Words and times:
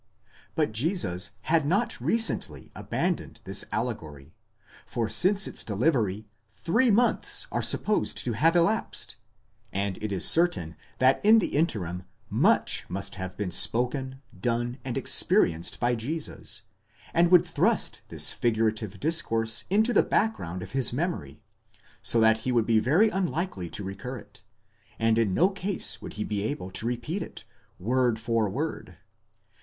4!_ 0.23 0.25
But 0.55 0.71
Jesus 0.71 1.29
had 1.43 1.63
not 1.63 2.01
recently 2.01 2.71
abandoned 2.75 3.39
this 3.43 3.65
allegory; 3.71 4.33
for 4.83 5.07
since 5.07 5.47
its 5.47 5.63
delivery 5.63 6.25
three 6.49 6.89
months 6.89 7.45
are 7.51 7.61
supposed 7.61 8.17
to 8.25 8.33
have 8.33 8.55
elapsed, 8.55 9.17
and 9.71 10.01
it 10.01 10.11
is 10.11 10.27
certain 10.27 10.75
that 10.97 11.23
in 11.23 11.37
the 11.37 11.55
interim 11.55 12.01
much 12.31 12.83
must 12.89 13.13
have 13.21 13.37
been 13.37 13.51
spoken, 13.51 14.23
done, 14.35 14.79
and 14.83 14.97
experienced 14.97 15.79
by 15.79 15.93
Jesus, 15.93 16.63
that 17.13 17.29
would 17.29 17.45
thrust 17.45 18.01
this 18.07 18.31
figurative 18.31 18.99
discourse 18.99 19.65
into 19.69 19.93
the 19.93 20.01
background 20.01 20.63
of 20.63 20.71
his 20.71 20.91
memory, 20.91 21.43
so 22.01 22.19
that 22.19 22.39
he 22.39 22.51
would 22.51 22.65
be 22.65 22.79
very 22.79 23.09
unlikely 23.09 23.69
to 23.69 23.83
recur 23.83 24.17
to 24.19 24.25
it, 24.25 24.41
and 24.97 25.19
in 25.19 25.35
no 25.35 25.47
case 25.47 26.01
would 26.01 26.13
he 26.13 26.23
be 26.23 26.41
able 26.43 26.71
to 26.71 26.87
repeat 26.87 27.21
it, 27.21 27.43
word 27.77 28.17
for 28.17 28.49
word. 28.49 28.97